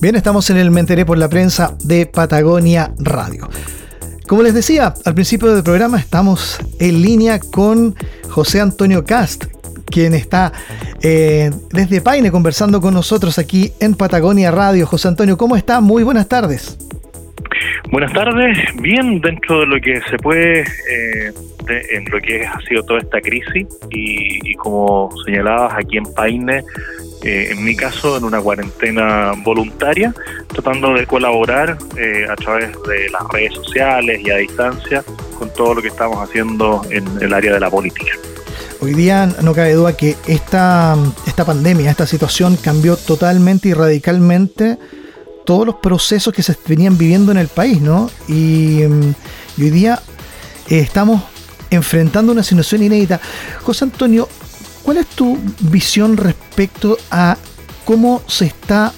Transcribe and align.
Bien, 0.00 0.16
estamos 0.16 0.48
en 0.48 0.56
el 0.56 0.70
Me 0.70 0.80
enteré 0.80 1.04
por 1.04 1.18
la 1.18 1.28
prensa 1.28 1.76
de 1.84 2.06
Patagonia 2.06 2.90
Radio. 2.98 3.50
Como 4.26 4.42
les 4.42 4.54
decía 4.54 4.94
al 5.04 5.12
principio 5.12 5.52
del 5.52 5.62
programa, 5.62 5.98
estamos 5.98 6.58
en 6.78 7.02
línea 7.02 7.38
con 7.38 7.94
José 8.30 8.62
Antonio 8.62 9.04
Cast, 9.04 9.44
quien 9.84 10.14
está 10.14 10.52
eh, 11.02 11.50
desde 11.70 12.00
Paine 12.00 12.30
conversando 12.30 12.80
con 12.80 12.94
nosotros 12.94 13.38
aquí 13.38 13.72
en 13.78 13.94
Patagonia 13.94 14.50
Radio. 14.50 14.86
José 14.86 15.08
Antonio, 15.08 15.36
¿cómo 15.36 15.54
está? 15.54 15.82
Muy 15.82 16.02
buenas 16.02 16.28
tardes. 16.28 16.78
Buenas 17.92 18.14
tardes, 18.14 18.56
bien 18.80 19.20
dentro 19.20 19.60
de 19.60 19.66
lo 19.66 19.80
que 19.82 20.00
se 20.08 20.16
puede, 20.16 20.60
eh, 20.60 21.32
en 21.90 22.06
lo 22.10 22.18
que 22.20 22.46
ha 22.46 22.58
sido 22.62 22.82
toda 22.84 23.00
esta 23.00 23.20
crisis 23.20 23.66
y, 23.90 24.50
y 24.50 24.54
como 24.54 25.10
señalabas 25.26 25.74
aquí 25.76 25.98
en 25.98 26.04
Paine, 26.14 26.64
eh, 27.22 27.48
en 27.50 27.64
mi 27.64 27.76
caso 27.76 28.16
en 28.16 28.24
una 28.24 28.40
cuarentena 28.40 29.32
voluntaria, 29.44 30.14
tratando 30.48 30.94
de 30.94 31.06
colaborar 31.06 31.76
eh, 31.96 32.26
a 32.30 32.36
través 32.36 32.70
de 32.88 33.10
las 33.10 33.22
redes 33.32 33.54
sociales 33.54 34.20
y 34.24 34.30
a 34.30 34.36
distancia 34.36 35.04
con 35.38 35.52
todo 35.52 35.74
lo 35.74 35.82
que 35.82 35.88
estamos 35.88 36.18
haciendo 36.18 36.82
en 36.90 37.04
el 37.20 37.32
área 37.34 37.54
de 37.54 37.60
la 37.60 37.70
política. 37.70 38.12
Hoy 38.82 38.94
día 38.94 39.26
no 39.42 39.54
cabe 39.54 39.74
duda 39.74 39.94
que 39.94 40.16
esta, 40.26 40.96
esta 41.26 41.44
pandemia, 41.44 41.90
esta 41.90 42.06
situación 42.06 42.56
cambió 42.56 42.96
totalmente 42.96 43.68
y 43.68 43.74
radicalmente 43.74 44.78
todos 45.44 45.66
los 45.66 45.76
procesos 45.76 46.32
que 46.32 46.42
se 46.42 46.56
venían 46.66 46.96
viviendo 46.96 47.30
en 47.32 47.38
el 47.38 47.48
país, 47.48 47.80
¿no? 47.80 48.10
Y, 48.28 48.82
hoy 48.84 49.70
día 49.70 50.00
eh, 50.68 50.78
estamos 50.78 51.22
enfrentando 51.70 52.32
una 52.32 52.42
situación 52.42 52.82
inédita. 52.82 53.20
José 53.62 53.84
Antonio, 53.84 54.28
¿Cuál 54.90 55.02
es 55.02 55.06
tu 55.06 55.38
visión 55.70 56.16
respecto 56.16 56.98
a 57.12 57.36
cómo 57.84 58.22
se 58.26 58.46
está 58.46 58.92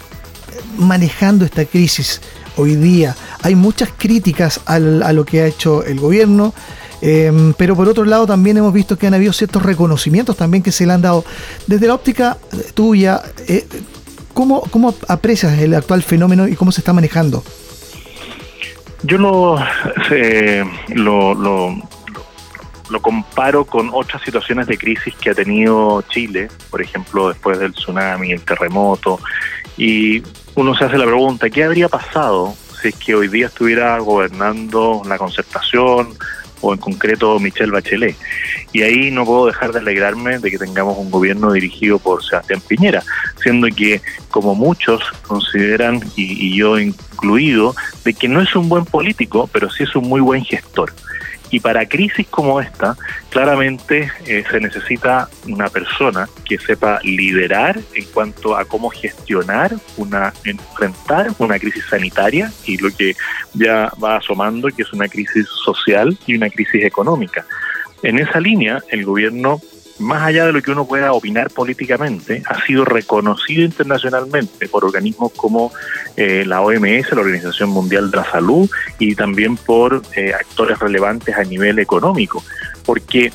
manejando 0.79 1.45
esta 1.45 1.67
crisis 1.67 2.23
hoy 2.57 2.77
día? 2.77 3.15
Hay 3.43 3.55
muchas 3.55 3.91
críticas 3.99 4.61
a 4.65 4.79
lo 4.79 5.27
que 5.27 5.43
ha 5.43 5.47
hecho 5.47 5.85
el 5.85 6.01
gobierno, 6.01 6.55
em, 7.03 7.53
pero 7.59 7.77
por 7.77 7.91
otro 7.91 8.07
lado 8.07 8.27
también 8.27 8.57
hemos 8.57 8.73
visto 8.73 8.97
que 8.97 9.07
han 9.07 9.13
habido 9.13 9.35
ciertos 9.35 9.63
reconocimientos 9.63 10.35
también 10.35 10.63
que 10.63 10.73
se 10.73 10.87
le 10.87 10.95
han 10.95 11.03
dado. 11.03 11.27
Desde 11.67 11.89
la 11.89 11.95
óptica 11.95 12.39
tuya, 12.73 13.21
eh, 13.47 13.67
¿cómo, 14.33 14.65
aprecias 15.09 15.59
el 15.59 15.75
actual 15.75 16.03
fenómeno 16.03 16.49
y 16.49 16.57
cómo 16.57 16.73
se 16.73 16.81
está 16.81 16.95
manejando? 16.95 17.45
Yo 19.03 19.19
lo, 19.19 19.59
lo, 20.95 21.35
lo 21.35 21.83
comparo 23.01 23.65
con 23.65 23.91
otras 23.93 24.23
situaciones 24.23 24.67
de 24.67 24.77
crisis 24.77 25.15
que 25.15 25.31
ha 25.31 25.35
tenido 25.35 26.03
Chile, 26.11 26.49
por 26.71 26.83
ejemplo, 26.83 27.29
después 27.29 27.59
del 27.59 27.73
tsunami, 27.73 28.33
el 28.33 28.43
terremoto, 28.43 29.19
y 29.77 30.23
uno 30.55 30.75
se 30.77 30.85
hace 30.85 30.99
la 30.99 31.07
pregunta, 31.07 31.49
¿qué 31.49 31.65
habría 31.65 31.89
pasado 31.89 32.55
si 32.81 32.89
es 32.89 32.95
que 32.97 33.15
hoy 33.15 33.29
día 33.29 33.47
estuviera 33.47 33.99
gobernando 33.99 35.03
la 35.07 35.17
concertación 35.17 36.11
o 36.61 36.73
en 36.73 36.79
concreto 36.79 37.39
Michelle 37.39 37.73
Bachelet? 37.73 38.17
Y 38.73 38.83
ahí 38.83 39.11
no 39.11 39.25
puedo 39.25 39.47
dejar 39.47 39.73
de 39.73 39.81
alegrarme 39.81 40.39
de 40.39 40.51
que 40.51 40.59
tengamos 40.59 40.99
un 40.99 41.11
gobierno 41.11 41.53
dirigido 41.53 41.99
por 41.99 42.23
Sebastián 42.25 42.61
Piñera, 42.67 43.03
siendo 43.43 43.69
que, 43.69 44.01
como 44.31 44.55
muchos 44.55 45.03
consideran, 45.27 46.01
y, 46.17 46.49
y 46.49 46.57
yo 46.57 46.79
incluido, 46.79 47.75
de 48.05 48.15
que 48.15 48.29
no 48.29 48.41
es 48.41 48.55
un 48.55 48.69
buen 48.69 48.85
político, 48.85 49.49
pero 49.53 49.71
sí 49.71 49.85
es 49.85 49.95
un 49.97 50.09
muy 50.09 50.21
buen 50.21 50.45
gestor. 50.45 50.93
Y 51.53 51.61
para 51.61 51.87
crisis 51.87 52.27
como 52.29 52.61
esta, 52.61 52.97
claramente 53.29 54.11
eh, 54.27 54.43
se 54.51 54.59
necesita 54.59 55.29
una 55.47 55.69
persona 55.69 56.29
que 56.45 56.59
sepa 56.59 56.99
liderar 57.05 57.79
en 57.95 58.05
cuanto 58.07 58.57
a 58.57 58.65
cómo 58.65 58.89
gestionar 58.89 59.77
una, 59.99 60.33
enfrentar 60.45 61.31
una 61.39 61.59
crisis 61.59 61.85
sanitaria 61.89 62.51
y 62.65 62.79
lo 62.79 62.91
que 62.91 63.15
ya 63.53 63.93
va 64.03 64.17
asomando, 64.17 64.69
que 64.69 64.83
es 64.83 64.93
una 64.95 65.09
crisis 65.09 65.47
social 65.65 66.19
y 66.27 66.35
una 66.35 66.49
crisis 66.49 66.85
económica. 66.85 67.45
En 68.03 68.19
esa 68.19 68.41
línea, 68.41 68.83
el 68.89 69.05
gobierno 69.05 69.61
más 69.99 70.23
allá 70.23 70.47
de 70.47 70.53
lo 70.53 70.63
que 70.63 70.71
uno 70.71 70.87
pueda 70.87 71.13
opinar 71.13 71.51
políticamente, 71.51 72.43
ha 72.47 72.65
sido 72.65 72.85
reconocido 72.85 73.63
internacionalmente 73.63 74.69
por 74.69 74.85
organismos 74.85 75.33
como 75.33 75.73
eh, 76.17 76.45
la 76.47 76.61
OMS, 76.61 77.13
la 77.13 77.21
Organización 77.21 77.71
Mundial 77.71 78.11
de 78.11 78.17
la 78.17 78.31
Salud, 78.31 78.69
y 78.99 79.15
también 79.15 79.57
por 79.57 80.03
eh, 80.17 80.33
actores 80.35 80.79
relevantes 80.79 81.37
a 81.37 81.45
nivel 81.45 81.79
económico, 81.79 82.43
porque 82.85 83.33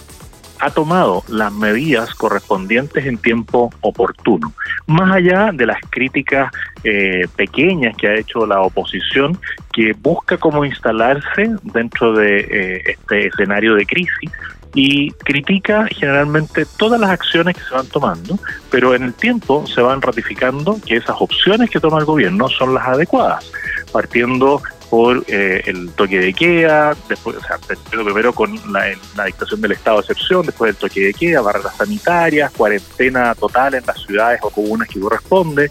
ha 0.59 0.71
tomado 0.71 1.23
las 1.27 1.53
medidas 1.53 2.15
correspondientes 2.15 3.05
en 3.05 3.19
tiempo 3.19 3.69
oportuno. 3.81 4.51
Más 4.87 5.15
allá 5.15 5.51
de 5.53 5.67
las 5.67 5.77
críticas 5.91 6.51
eh, 6.83 7.27
pequeñas 7.35 7.95
que 7.95 8.07
ha 8.07 8.15
hecho 8.15 8.45
la 8.47 8.61
oposición, 8.61 9.37
que 9.71 9.93
busca 9.93 10.37
cómo 10.37 10.65
instalarse 10.65 11.51
dentro 11.61 12.13
de 12.13 12.81
este 12.87 13.27
escenario 13.27 13.75
de 13.75 13.85
crisis, 13.85 14.31
y 14.73 15.11
critica 15.11 15.87
generalmente 15.89 16.65
todas 16.77 16.99
las 16.99 17.09
acciones 17.09 17.55
que 17.55 17.63
se 17.63 17.73
van 17.73 17.87
tomando, 17.87 18.39
pero 18.69 18.95
en 18.95 19.03
el 19.03 19.13
tiempo 19.13 19.65
se 19.67 19.81
van 19.81 20.01
ratificando 20.01 20.79
que 20.85 20.97
esas 20.97 21.15
opciones 21.19 21.69
que 21.69 21.79
toma 21.79 21.99
el 21.99 22.05
gobierno 22.05 22.47
son 22.49 22.73
las 22.73 22.87
adecuadas, 22.87 23.51
partiendo 23.91 24.61
por 24.89 25.25
eh, 25.27 25.61
el 25.65 25.91
toque 25.91 26.19
de 26.19 26.33
queda, 26.33 26.95
después, 27.09 27.35
o 27.37 27.41
sea, 27.41 27.57
primero 27.89 28.33
con 28.33 28.55
la, 28.71 28.85
dictación 29.25 29.59
del 29.61 29.73
estado 29.73 29.97
de 29.97 30.01
excepción, 30.01 30.45
después 30.45 30.69
del 30.69 30.75
toque 30.77 31.01
de 31.01 31.13
queda, 31.13 31.41
barreras 31.41 31.75
sanitarias, 31.75 32.51
cuarentena 32.51 33.35
total 33.35 33.75
en 33.75 33.85
las 33.85 34.01
ciudades 34.01 34.39
o 34.43 34.49
comunas 34.49 34.87
que 34.87 34.99
corresponde, 34.99 35.69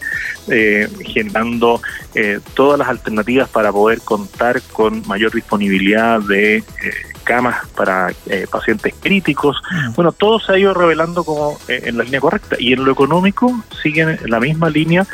eh, 0.49 0.89
generando 1.05 1.81
eh, 2.15 2.41
todas 2.55 2.79
las 2.79 2.89
alternativas 2.89 3.49
para 3.49 3.73
poder 3.73 4.01
contar 4.03 4.61
con 4.73 5.07
mayor 5.07 5.33
disponibilidad 5.33 6.21
de 6.21 6.63
camas 7.27 7.67
para 7.77 8.13
pacientes 8.51 8.95
críticos. 9.01 9.57
Mm. 9.71 9.93
Bueno, 9.95 10.13
todo 10.13 10.41
se 10.41 10.53
ha 10.53 10.59
ido 10.59 10.73
revelando 10.73 11.25
como 11.25 11.59
en 11.69 11.99
la 11.99 12.05
línea 12.05 12.21
correcta 12.21 12.57
y 12.59 12.73
en 12.73 12.85
lo 12.85 12.93
económico 12.93 13.53
siguen 13.83 14.19
en 14.23 14.31
la 14.31 14.41
misma 14.41 14.71
línea 14.71 15.07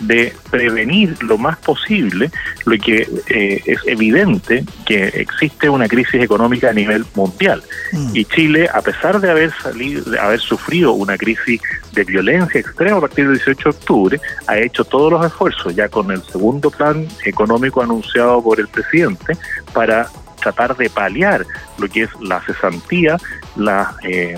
de 0.00 0.34
prevenir 0.50 1.22
lo 1.22 1.38
más 1.38 1.56
posible 1.58 2.30
lo 2.64 2.76
que 2.78 3.08
eh, 3.28 3.62
es 3.64 3.80
evidente 3.86 4.64
que 4.84 5.06
existe 5.06 5.68
una 5.68 5.88
crisis 5.88 6.20
económica 6.22 6.70
a 6.70 6.72
nivel 6.72 7.04
mundial 7.14 7.62
mm. 7.92 8.10
y 8.14 8.24
Chile 8.26 8.68
a 8.72 8.82
pesar 8.82 9.20
de 9.20 9.30
haber 9.30 9.52
salido 9.52 10.04
de 10.10 10.18
haber 10.18 10.40
sufrido 10.40 10.92
una 10.92 11.16
crisis 11.16 11.60
de 11.92 12.04
violencia 12.04 12.60
extrema 12.60 12.98
a 12.98 13.00
partir 13.00 13.26
del 13.26 13.38
18 13.38 13.62
de 13.62 13.70
octubre 13.70 14.20
ha 14.46 14.58
hecho 14.58 14.84
todos 14.84 15.10
los 15.10 15.24
esfuerzos 15.24 15.74
ya 15.74 15.88
con 15.88 16.10
el 16.10 16.22
segundo 16.24 16.70
plan 16.70 17.06
económico 17.24 17.82
anunciado 17.82 18.42
por 18.42 18.60
el 18.60 18.68
presidente 18.68 19.36
para 19.72 20.08
tratar 20.46 20.76
de 20.76 20.88
paliar 20.90 21.44
lo 21.78 21.88
que 21.88 22.02
es 22.02 22.10
la 22.20 22.40
cesantía, 22.42 23.16
la, 23.56 23.96
eh, 24.04 24.36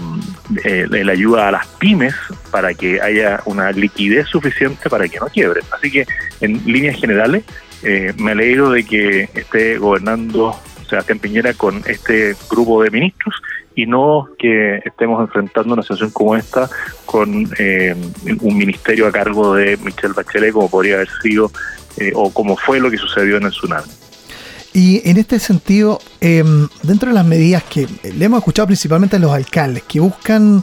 eh, 0.65 0.87
la 0.91 1.13
ayuda 1.13 1.49
a 1.49 1.53
las 1.53 1.67
pymes 1.67 2.15
para 2.51 2.73
que 2.73 3.01
haya 3.01 3.43
una 3.45 3.71
liquidez 3.73 4.27
suficiente 4.27 4.89
para 4.89 5.07
que 5.07 5.19
no 5.19 5.27
quiebren. 5.27 5.65
Así 5.71 5.91
que 5.91 6.07
en 6.41 6.65
líneas 6.65 6.99
generales 6.99 7.45
eh, 7.83 8.15
me 8.17 8.33
alegro 8.33 8.71
de 8.71 8.85
que 8.85 9.29
esté 9.35 9.77
gobernando 9.77 10.59
Sebastián 10.89 11.19
Piñera 11.19 11.53
con 11.53 11.83
este 11.87 12.35
grupo 12.49 12.83
de 12.83 12.91
ministros 12.91 13.35
y 13.75 13.85
no 13.85 14.31
que 14.39 14.81
estemos 14.87 15.21
enfrentando 15.21 15.75
una 15.75 15.83
situación 15.83 16.11
como 16.11 16.35
esta 16.37 16.69
con 17.05 17.31
un 17.31 18.59
ministerio 18.59 19.07
a 19.07 19.13
cargo 19.13 19.55
de 19.55 19.77
Michelle 19.77 20.15
Bachelet 20.15 20.53
como 20.53 20.71
podría 20.71 20.95
haber 20.97 21.11
sido 21.23 21.53
o 22.15 22.33
como 22.33 22.57
fue 22.57 22.81
lo 22.81 22.91
que 22.91 22.97
sucedió 22.97 23.37
en 23.37 23.45
el 23.45 23.51
tsunami. 23.51 24.08
Y 24.73 25.09
en 25.09 25.17
este 25.17 25.39
sentido, 25.39 26.01
em, 26.21 26.69
dentro 26.83 27.09
de 27.09 27.15
las 27.15 27.25
medidas 27.25 27.65
que 27.65 27.89
le 28.03 28.25
hemos 28.25 28.39
escuchado 28.39 28.67
principalmente 28.67 29.17
a 29.17 29.19
los 29.19 29.33
alcaldes, 29.33 29.83
que 29.85 30.01
buscan 30.01 30.63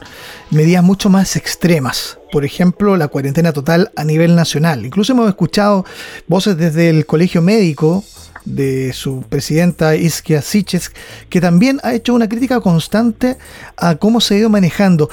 medidas 0.51 0.83
mucho 0.83 1.09
más 1.09 1.35
extremas, 1.35 2.19
por 2.31 2.45
ejemplo, 2.45 2.97
la 2.97 3.07
cuarentena 3.07 3.51
total 3.51 3.91
a 3.95 4.03
nivel 4.03 4.35
nacional. 4.35 4.85
Incluso 4.85 5.13
hemos 5.13 5.27
escuchado 5.27 5.85
voces 6.27 6.56
desde 6.57 6.89
el 6.89 7.06
Colegio 7.06 7.41
Médico 7.41 8.03
de 8.45 8.94
su 8.94 9.24
presidenta 9.27 9.95
Isquia 9.95 10.41
Siches, 10.41 10.91
que 11.30 11.41
también 11.41 11.80
ha 11.83 11.94
hecho 11.94 12.13
una 12.13 12.30
crítica 12.30 12.62
constante 12.62 13.38
a 13.75 13.95
cómo 13.95 14.21
se 14.21 14.35
ha 14.35 14.38
ido 14.38 14.50
manejando. 14.50 15.09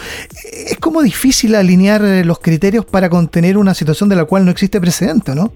Es 0.52 0.76
como 0.78 1.02
difícil 1.02 1.54
alinear 1.54 2.02
los 2.26 2.38
criterios 2.40 2.84
para 2.84 3.08
contener 3.08 3.56
una 3.56 3.74
situación 3.74 4.10
de 4.10 4.16
la 4.16 4.26
cual 4.26 4.44
no 4.44 4.50
existe 4.50 4.80
precedente, 4.80 5.34
¿no? 5.34 5.52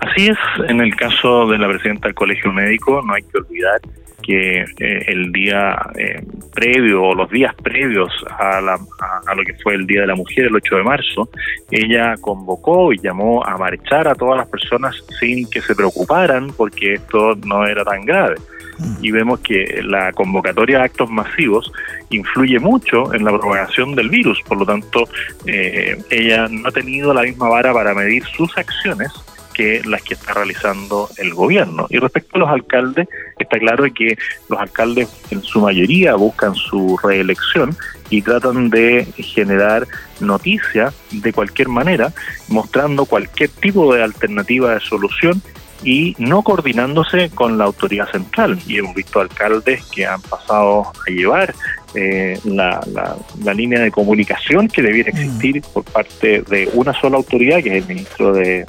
Así 0.00 0.28
es, 0.28 0.38
en 0.68 0.80
el 0.80 0.94
caso 0.96 1.46
de 1.46 1.58
la 1.58 1.68
presidenta 1.68 2.08
del 2.08 2.14
Colegio 2.14 2.52
Médico, 2.52 3.02
no 3.04 3.14
hay 3.14 3.22
que 3.22 3.38
olvidar 3.38 3.80
que 4.24 4.62
eh, 4.62 5.04
el 5.06 5.32
día 5.32 5.76
eh, 5.96 6.24
previo 6.54 7.02
o 7.02 7.14
los 7.14 7.30
días 7.30 7.54
previos 7.62 8.10
a, 8.30 8.60
lo 8.60 9.42
que 9.44 9.54
fue 9.62 9.74
el 9.74 9.86
Día 9.86 10.02
de 10.02 10.06
la 10.06 10.14
Mujer, 10.14 10.46
el 10.46 10.56
8 10.56 10.76
de 10.76 10.82
marzo, 10.82 11.28
ella 11.70 12.14
convocó 12.20 12.92
y 12.92 12.98
llamó 12.98 13.44
a 13.44 13.56
marchar 13.58 14.08
a 14.08 14.14
todas 14.14 14.38
las 14.38 14.48
personas 14.48 14.96
sin 15.20 15.48
que 15.50 15.60
se 15.60 15.74
preocuparan 15.74 16.52
porque 16.56 16.94
esto 16.94 17.34
no 17.44 17.66
era 17.66 17.84
tan 17.84 18.04
grave. 18.04 18.36
Y 19.00 19.12
vemos 19.12 19.38
que 19.38 19.82
la 19.84 20.12
convocatoria 20.12 20.78
de 20.78 20.84
actos 20.84 21.08
masivos 21.08 21.70
influye 22.10 22.58
mucho 22.58 23.14
en 23.14 23.24
la 23.24 23.30
propagación 23.30 23.94
del 23.94 24.08
virus, 24.08 24.42
por 24.48 24.58
lo 24.58 24.66
tanto, 24.66 25.04
eh, 25.46 25.96
ella 26.10 26.48
no 26.50 26.68
ha 26.68 26.72
tenido 26.72 27.14
la 27.14 27.22
misma 27.22 27.48
vara 27.48 27.72
para 27.72 27.94
medir 27.94 28.24
sus 28.24 28.56
acciones 28.58 29.12
que 29.54 29.82
las 29.84 30.02
que 30.02 30.14
está 30.14 30.34
realizando 30.34 31.08
el 31.16 31.32
gobierno. 31.32 31.86
Y 31.88 31.98
respecto 31.98 32.36
a 32.36 32.40
los 32.40 32.50
alcaldes, 32.50 33.08
está 33.38 33.58
claro 33.58 33.84
que 33.94 34.18
los 34.48 34.60
alcaldes 34.60 35.08
en 35.30 35.42
su 35.42 35.60
mayoría 35.60 36.14
buscan 36.14 36.54
su 36.54 36.98
reelección 37.02 37.76
y 38.10 38.22
tratan 38.22 38.68
de 38.68 39.06
generar 39.16 39.86
noticias 40.20 40.94
de 41.10 41.32
cualquier 41.32 41.68
manera, 41.68 42.12
mostrando 42.48 43.06
cualquier 43.06 43.50
tipo 43.50 43.94
de 43.94 44.02
alternativa 44.02 44.74
de 44.74 44.80
solución 44.80 45.42
y 45.82 46.14
no 46.18 46.42
coordinándose 46.42 47.30
con 47.30 47.58
la 47.58 47.64
autoridad 47.64 48.10
central. 48.10 48.58
Y 48.66 48.78
hemos 48.78 48.94
visto 48.94 49.20
alcaldes 49.20 49.84
que 49.86 50.06
han 50.06 50.20
pasado 50.22 50.92
a 51.06 51.10
llevar 51.10 51.54
eh, 51.94 52.38
la, 52.44 52.80
la, 53.44 53.54
línea 53.54 53.80
de 53.80 53.90
comunicación 53.90 54.66
que 54.66 54.82
debiera 54.82 55.12
mm. 55.12 55.16
existir 55.16 55.62
por 55.72 55.84
parte 55.84 56.42
de 56.42 56.68
una 56.74 56.92
sola 56.92 57.16
autoridad, 57.16 57.62
que 57.62 57.78
es 57.78 57.82
el 57.82 57.88
ministro 57.88 58.32
de, 58.32 58.66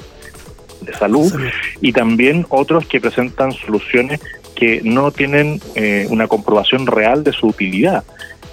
salud, 0.93 1.33
y 1.81 1.91
también 1.93 2.45
otros 2.49 2.85
que 2.87 2.99
presentan 2.99 3.51
soluciones 3.51 4.21
que 4.55 4.81
no 4.83 5.11
tienen 5.11 5.59
eh, 5.75 6.07
una 6.09 6.27
comprobación 6.27 6.87
real 6.87 7.23
de 7.23 7.33
su 7.33 7.47
utilidad. 7.47 8.03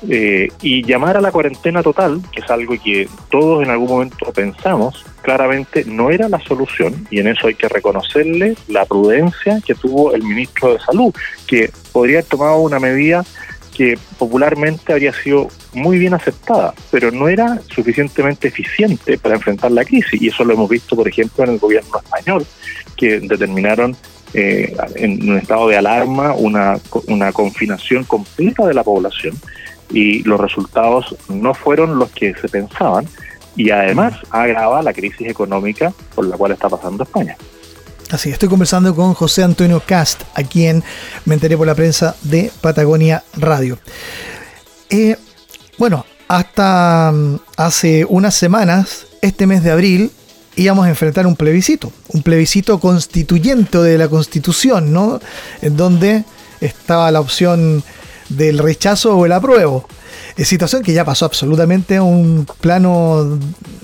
Eh, 0.09 0.49
y 0.63 0.85
llamar 0.85 1.17
a 1.17 1.21
la 1.21 1.31
cuarentena 1.31 1.81
total, 1.81 2.21
que 2.33 2.41
es 2.41 2.51
algo 2.51 2.75
que 2.83 3.09
todos 3.31 3.63
en 3.63 3.71
algún 3.71 3.89
momento 3.89 4.33
pensamos, 4.33 5.07
claramente 5.23 5.85
no 5.85 6.11
era 6.11 6.29
la 6.29 6.41
solución 6.41 7.07
y 7.09 7.21
en 7.21 7.29
eso 7.29 7.47
hay 7.47 7.55
que 7.55 7.69
reconocerle 7.69 8.57
la 8.67 8.85
prudencia 8.85 9.61
que 9.65 9.77
tuvo 9.77 10.13
el 10.13 10.25
ministro 10.25 10.73
de 10.73 10.81
Salud, 10.81 11.15
que 11.47 11.71
podría 11.93 12.19
haber 12.19 12.29
tomado 12.29 12.59
una 12.59 12.81
medida 12.81 13.25
que 13.75 13.99
popularmente 14.19 14.93
habría 14.93 15.13
sido 15.13 15.49
muy 15.73 15.99
bien 15.99 16.15
aceptada, 16.15 16.75
pero 16.91 17.11
no 17.11 17.29
era 17.29 17.61
suficientemente 17.75 18.49
eficiente 18.49 19.19
para 19.19 19.37
enfrentar 19.37 19.73
la 19.73 19.85
crisis. 19.85 20.21
Y 20.21 20.29
eso 20.29 20.45
lo 20.45 20.55
hemos 20.55 20.69
visto, 20.69 20.95
por 20.95 21.09
ejemplo, 21.09 21.45
en 21.45 21.51
el 21.51 21.59
gobierno 21.59 21.99
español, 21.99 22.47
que 22.97 23.21
determinaron 23.21 23.97
eh, 24.35 24.75
en 24.95 25.29
un 25.29 25.39
estado 25.39 25.69
de 25.69 25.77
alarma 25.77 26.33
una, 26.35 26.79
una 27.07 27.33
confinación 27.33 28.05
completa 28.05 28.67
de 28.67 28.75
la 28.75 28.83
población 28.83 29.39
y 29.91 30.23
los 30.23 30.41
resultados 30.41 31.15
no 31.29 31.53
fueron 31.53 31.99
los 31.99 32.11
que 32.13 32.35
se 32.35 32.49
pensaban 32.49 33.07
y 33.57 33.71
además 33.71 34.15
agrava 34.31 34.83
la 34.83 34.95
crisis 34.95 35.29
económica 35.29 35.93
por 36.15 36.27
la 36.27 36.37
cual 36.37 36.53
está 36.53 36.69
pasando 36.69 37.05
España. 37.05 37.37
Así, 38.13 38.29
estoy 38.29 38.51
conversando 38.51 38.95
con 38.95 39.15
José 39.15 39.43
Antonio 39.43 39.83
Cast, 39.87 40.25
a 40.35 40.43
quien 40.43 40.85
me 41.25 41.33
enteré 41.33 41.57
por 41.57 41.67
la 41.67 41.75
prensa 41.75 42.15
de 42.21 42.53
Patagonia 42.61 43.25
Radio. 43.33 43.79
Eh, 44.91 45.17
bueno, 45.79 46.05
hasta 46.29 47.11
mm, 47.11 47.39
hace 47.57 48.05
unas 48.05 48.35
semanas, 48.35 49.07
este 49.23 49.47
mes 49.47 49.65
de 49.65 49.71
abril, 49.71 50.11
íbamos 50.57 50.85
a 50.85 50.91
enfrentar 50.91 51.27
un 51.27 51.37
plebiscito, 51.37 51.91
un 52.09 52.23
plebiscito 52.23 52.79
constituyente 52.81 53.79
de 53.79 53.97
la 53.97 54.09
Constitución, 54.09 54.93
¿no? 54.93 55.19
En 55.63 55.79
donde 55.79 56.25
estaba 56.61 57.11
la 57.11 57.21
opción 57.21 57.83
del 58.29 58.59
rechazo 58.59 59.17
o 59.17 59.25
el 59.25 59.33
apruebo. 59.33 59.89
Situación 60.37 60.83
que 60.83 60.93
ya 60.93 61.05
pasó 61.05 61.27
absolutamente 61.27 61.97
a 61.97 62.03
un 62.03 62.47
plano 62.61 63.39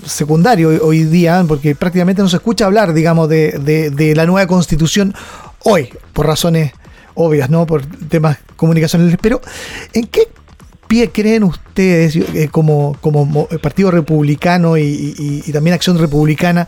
secundario 0.05 0.83
hoy, 0.83 1.03
día, 1.03 1.43
porque 1.47 1.75
prácticamente 1.75 2.21
no 2.21 2.29
se 2.29 2.37
escucha 2.37 2.65
hablar, 2.65 2.93
digamos, 2.93 3.29
de, 3.29 4.13
la 4.15 4.25
nueva 4.25 4.47
constitución 4.47 5.13
hoy, 5.63 5.89
por 6.13 6.25
razones 6.25 6.73
obvias, 7.13 7.49
¿no? 7.49 7.65
Por 7.65 7.85
temas 7.85 8.37
comunicacionales. 8.55 9.17
Pero, 9.21 9.41
¿en 9.93 10.07
qué 10.07 10.27
pie 10.89 11.11
creen 11.11 11.43
ustedes, 11.43 12.15
eh, 12.15 12.49
como, 12.51 12.97
como 12.99 13.47
Partido 13.61 13.91
Republicano 13.91 14.75
y, 14.75 15.43
también 15.53 15.75
Acción 15.75 15.99
Republicana, 15.99 16.67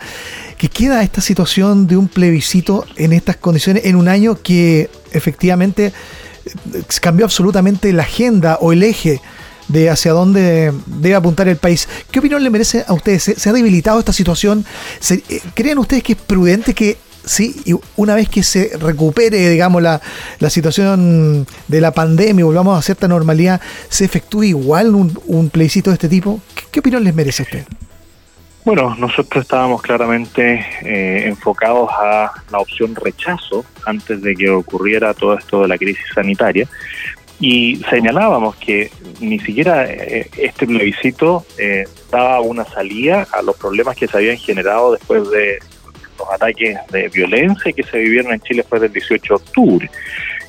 que 0.59 0.67
queda 0.69 1.01
esta 1.01 1.21
situación 1.21 1.87
de 1.87 1.97
un 1.97 2.07
plebiscito 2.07 2.85
en 2.97 3.13
estas 3.13 3.37
condiciones 3.37 3.85
en 3.85 3.95
un 3.95 4.07
año 4.07 4.37
que 4.41 4.91
efectivamente 5.11 5.87
eh, 5.87 6.83
cambió 7.01 7.25
absolutamente 7.25 7.91
la 7.93 8.03
agenda 8.03 8.59
o 8.61 8.73
el 8.73 8.83
eje 8.83 9.19
de 9.71 9.89
hacia 9.89 10.11
dónde 10.11 10.73
debe 10.85 11.15
apuntar 11.15 11.47
el 11.47 11.57
país. 11.57 11.87
¿Qué 12.11 12.19
opinión 12.19 12.43
le 12.43 12.49
merece 12.49 12.83
a 12.87 12.93
ustedes? 12.93 13.23
¿Se, 13.23 13.49
ha 13.49 13.53
debilitado 13.53 13.99
esta 13.99 14.13
situación? 14.13 14.65
Eh, 15.09 15.41
¿Creen 15.53 15.77
ustedes 15.77 16.03
que 16.03 16.13
es 16.13 16.19
prudente 16.19 16.73
que 16.73 16.97
sí, 17.25 17.55
una 17.95 18.15
vez 18.15 18.29
que 18.29 18.43
se 18.43 18.71
recupere, 18.77 19.49
digamos, 19.49 19.81
la, 19.81 20.01
la 20.39 20.49
situación 20.49 21.45
de 21.67 21.81
la 21.81 21.91
pandemia 21.91 22.41
y 22.41 22.43
volvamos 22.43 22.77
a 22.77 22.81
cierta 22.81 23.07
normalidad, 23.07 23.61
se 23.89 24.05
efectúe 24.05 24.43
igual 24.43 24.95
un, 24.95 25.19
un 25.27 25.49
plebiscito 25.49 25.89
de 25.89 25.95
este 25.95 26.09
tipo? 26.09 26.41
¿Qué, 26.71 26.79
opinión 26.79 27.03
les 27.03 27.13
merece 27.13 27.43
a 27.43 27.45
usted? 27.45 27.65
Bueno, 28.63 28.95
nosotros 28.95 29.43
estábamos 29.43 29.81
claramente 29.81 30.63
eh, 30.83 31.23
enfocados 31.25 31.89
a 31.91 32.31
la 32.51 32.59
opción 32.59 32.95
rechazo 32.95 33.65
antes 33.85 34.21
de 34.21 34.35
que 34.35 34.51
ocurriera 34.51 35.15
todo 35.15 35.35
esto 35.35 35.63
de 35.63 35.67
la 35.67 35.79
crisis 35.79 36.05
sanitaria, 36.13 36.67
y 37.41 37.77
señalábamos 37.89 38.55
que 38.55 38.91
ni 39.19 39.39
siquiera 39.39 39.85
eh, 39.91 40.29
este 40.37 40.67
plebiscito 40.67 41.43
eh, 41.57 41.85
daba 42.11 42.39
una 42.39 42.63
salida 42.65 43.27
a 43.33 43.41
los 43.41 43.57
problemas 43.57 43.95
que 43.97 44.07
se 44.07 44.15
habían 44.15 44.37
generado 44.37 44.91
después 44.91 45.27
de 45.31 45.57
los 46.19 46.31
ataques 46.31 46.77
de 46.91 47.09
violencia 47.09 47.73
que 47.73 47.81
se 47.81 47.97
vivieron 47.97 48.31
en 48.31 48.41
Chile 48.41 48.61
después 48.61 48.79
del 48.83 48.93
18 48.93 49.21
de 49.27 49.35
octubre. 49.35 49.91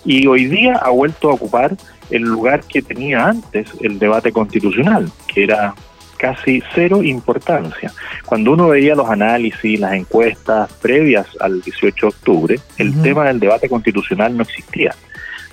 Y 0.04 0.26
hoy 0.26 0.44
día 0.44 0.74
ha 0.82 0.90
vuelto 0.90 1.30
a 1.30 1.34
ocupar 1.34 1.74
el 2.10 2.22
lugar 2.22 2.62
que 2.64 2.82
tenía 2.82 3.26
antes 3.26 3.70
el 3.80 3.98
debate 3.98 4.30
constitucional, 4.30 5.10
que 5.32 5.44
era 5.44 5.74
casi 6.18 6.62
cero 6.74 7.02
importancia. 7.02 7.90
Cuando 8.26 8.52
uno 8.52 8.68
veía 8.68 8.94
los 8.94 9.08
análisis, 9.08 9.80
las 9.80 9.94
encuestas 9.94 10.70
previas 10.74 11.26
al 11.40 11.62
18 11.62 12.06
de 12.06 12.08
octubre, 12.08 12.60
el 12.76 13.00
tema 13.00 13.24
del 13.24 13.40
debate 13.40 13.70
constitucional 13.70 14.36
no 14.36 14.42
existía 14.42 14.94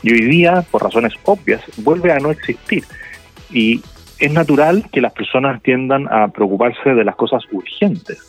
y 0.03 0.13
hoy 0.13 0.21
día, 0.21 0.63
por 0.71 0.83
razones 0.83 1.13
obvias, 1.23 1.61
vuelve 1.77 2.11
a 2.11 2.19
no 2.19 2.31
existir. 2.31 2.83
Y 3.51 3.81
es 4.19 4.31
natural 4.31 4.85
que 4.91 5.01
las 5.01 5.13
personas 5.13 5.61
tiendan 5.61 6.07
a 6.11 6.27
preocuparse 6.27 6.93
de 6.93 7.03
las 7.03 7.15
cosas 7.15 7.43
urgentes. 7.51 8.19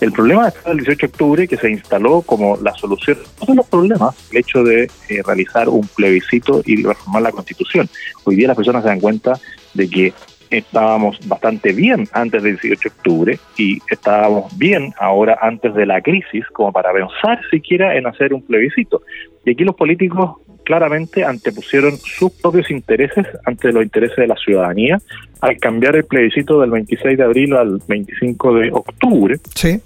El 0.00 0.12
problema 0.12 0.48
es 0.48 0.54
el 0.64 0.78
18 0.78 0.98
de 0.98 1.10
octubre 1.10 1.48
que 1.48 1.58
se 1.58 1.70
instaló 1.70 2.22
como 2.22 2.56
la 2.56 2.72
solución 2.74 3.18
a 3.18 3.40
todos 3.44 3.56
los 3.56 3.66
problemas, 3.66 4.30
el 4.32 4.38
hecho 4.38 4.64
de 4.64 4.84
eh, 4.84 5.22
realizar 5.26 5.68
un 5.68 5.86
plebiscito 5.86 6.62
y 6.64 6.82
reformar 6.82 7.22
la 7.22 7.32
constitución. 7.32 7.86
Hoy 8.24 8.36
día 8.36 8.48
las 8.48 8.56
personas 8.56 8.82
se 8.82 8.88
dan 8.88 9.00
cuenta 9.00 9.38
de 9.74 9.90
que 9.90 10.14
estábamos 10.50 11.18
bastante 11.28 11.72
bien 11.72 12.08
antes 12.12 12.42
del 12.42 12.56
18 12.56 12.80
de 12.80 12.88
octubre 12.88 13.38
y 13.58 13.78
estábamos 13.90 14.56
bien 14.58 14.92
ahora 14.98 15.38
antes 15.42 15.74
de 15.74 15.84
la 15.84 16.00
crisis 16.00 16.46
como 16.52 16.72
para 16.72 16.92
pensar 16.92 17.38
siquiera 17.50 17.94
en 17.96 18.06
hacer 18.06 18.32
un 18.32 18.42
plebiscito. 18.42 19.02
Y 19.44 19.52
aquí 19.52 19.64
los 19.64 19.76
políticos 19.76 20.38
claramente 20.64 21.24
antepusieron 21.24 21.96
sus 21.96 22.32
propios 22.32 22.70
intereses 22.70 23.26
ante 23.44 23.72
los 23.72 23.82
intereses 23.82 24.16
de 24.16 24.26
la 24.26 24.36
ciudadanía 24.36 24.98
al 25.40 25.56
cambiar 25.58 25.96
el 25.96 26.04
plebiscito 26.04 26.60
del 26.60 26.70
26 26.70 27.16
de 27.16 27.24
abril 27.24 27.54
al 27.54 27.80
25 27.88 28.54
de 28.54 28.70
octubre, 28.72 29.36
sí. 29.54 29.80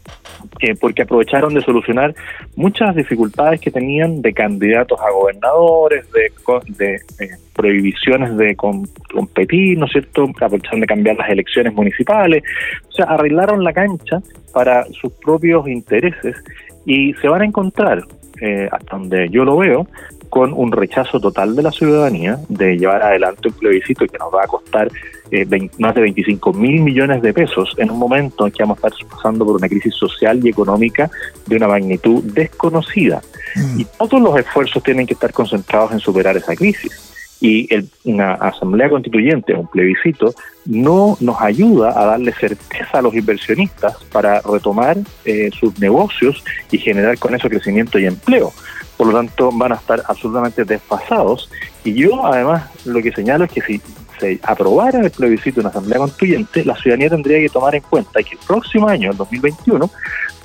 Eh, 0.60 0.74
porque 0.78 1.02
aprovecharon 1.02 1.54
de 1.54 1.60
solucionar 1.62 2.14
muchas 2.56 2.94
dificultades 2.94 3.60
que 3.60 3.70
tenían 3.70 4.20
de 4.20 4.32
candidatos 4.32 5.00
a 5.00 5.10
gobernadores, 5.10 6.04
de, 6.12 6.32
de 6.76 6.94
eh, 6.94 7.30
prohibiciones 7.54 8.36
de 8.36 8.56
competir, 8.56 9.78
¿no 9.78 9.86
es 9.86 9.92
cierto? 9.92 10.24
Aprovecharon 10.24 10.80
de 10.80 10.86
cambiar 10.86 11.16
las 11.16 11.30
elecciones 11.30 11.72
municipales, 11.72 12.42
o 12.88 12.92
sea, 12.92 13.06
arreglaron 13.06 13.62
la 13.64 13.72
cancha 13.72 14.20
para 14.52 14.84
sus 14.86 15.12
propios 15.12 15.68
intereses 15.68 16.36
y 16.84 17.14
se 17.14 17.28
van 17.28 17.42
a 17.42 17.44
encontrar, 17.46 18.04
eh, 18.40 18.68
hasta 18.70 18.96
donde 18.96 19.28
yo 19.30 19.44
lo 19.44 19.56
veo, 19.56 19.86
con 20.34 20.52
un 20.52 20.72
rechazo 20.72 21.20
total 21.20 21.54
de 21.54 21.62
la 21.62 21.70
ciudadanía 21.70 22.40
de 22.48 22.76
llevar 22.76 23.04
adelante 23.04 23.46
un 23.46 23.54
plebiscito 23.54 24.04
que 24.04 24.18
nos 24.18 24.34
va 24.34 24.42
a 24.42 24.48
costar 24.48 24.90
eh, 25.30 25.46
más 25.78 25.94
de 25.94 26.00
25 26.00 26.52
mil 26.52 26.82
millones 26.82 27.22
de 27.22 27.32
pesos 27.32 27.72
en 27.78 27.88
un 27.88 28.00
momento 28.00 28.44
en 28.44 28.50
que 28.50 28.64
vamos 28.64 28.82
a 28.82 28.88
estar 28.88 29.06
pasando 29.06 29.46
por 29.46 29.54
una 29.54 29.68
crisis 29.68 29.94
social 29.94 30.44
y 30.44 30.48
económica 30.48 31.08
de 31.46 31.54
una 31.54 31.68
magnitud 31.68 32.20
desconocida. 32.24 33.22
Mm. 33.54 33.78
Y 33.78 33.86
todos 33.96 34.20
los 34.20 34.36
esfuerzos 34.36 34.82
tienen 34.82 35.06
que 35.06 35.14
estar 35.14 35.32
concentrados 35.32 35.92
en 35.92 36.00
superar 36.00 36.36
esa 36.36 36.56
crisis. 36.56 37.12
Y 37.40 37.68
una 38.02 38.34
asamblea 38.34 38.88
constituyente, 38.88 39.54
un 39.54 39.68
plebiscito, 39.68 40.34
no 40.66 41.16
nos 41.20 41.40
ayuda 41.40 41.90
a 41.96 42.06
darle 42.06 42.32
certeza 42.32 42.98
a 42.98 43.02
los 43.02 43.14
inversionistas 43.14 44.02
para 44.10 44.40
retomar 44.40 44.96
eh, 45.24 45.50
sus 45.60 45.78
negocios 45.78 46.42
y 46.72 46.78
generar 46.78 47.18
con 47.18 47.36
eso 47.36 47.48
crecimiento 47.48 48.00
y 48.00 48.06
empleo 48.06 48.52
por 48.96 49.08
lo 49.08 49.12
tanto 49.14 49.50
van 49.52 49.72
a 49.72 49.76
estar 49.76 50.02
absolutamente 50.06 50.64
desfasados. 50.64 51.50
Y 51.82 51.94
yo 51.94 52.24
además 52.26 52.64
lo 52.84 53.02
que 53.02 53.12
señalo 53.12 53.44
es 53.44 53.52
que 53.52 53.60
si 53.62 53.80
se 54.18 54.38
aprobara 54.42 55.00
el 55.00 55.10
plebiscito 55.10 55.60
en 55.60 55.66
Asamblea 55.66 55.98
Constituyente, 55.98 56.64
la 56.64 56.76
ciudadanía 56.76 57.10
tendría 57.10 57.38
que 57.38 57.48
tomar 57.48 57.74
en 57.74 57.82
cuenta 57.82 58.22
que 58.22 58.34
el 58.34 58.40
próximo 58.46 58.88
año, 58.88 59.10
el 59.10 59.16
2021, 59.16 59.90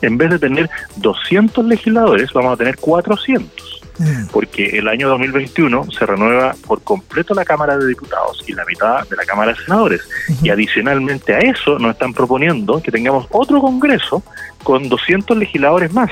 en 0.01 0.17
vez 0.17 0.29
de 0.31 0.39
tener 0.39 0.69
200 0.97 1.65
legisladores, 1.65 2.31
vamos 2.33 2.53
a 2.53 2.57
tener 2.57 2.77
400 2.77 3.81
mm. 3.99 4.27
porque 4.31 4.77
el 4.77 4.87
año 4.87 5.09
2021 5.09 5.91
se 5.91 6.05
renueva 6.05 6.55
por 6.65 6.81
completo 6.81 7.33
la 7.33 7.45
Cámara 7.45 7.77
de 7.77 7.87
Diputados 7.87 8.43
y 8.47 8.53
la 8.53 8.65
mitad 8.65 9.07
de 9.07 9.15
la 9.15 9.25
Cámara 9.25 9.53
de 9.53 9.59
Senadores. 9.59 10.01
Y 10.41 10.49
adicionalmente 10.49 11.35
a 11.35 11.39
eso 11.39 11.77
nos 11.77 11.91
están 11.91 12.13
proponiendo 12.13 12.81
que 12.81 12.91
tengamos 12.91 13.27
otro 13.29 13.61
Congreso 13.61 14.23
con 14.63 14.89
200 14.89 15.37
legisladores 15.37 15.93
más 15.93 16.09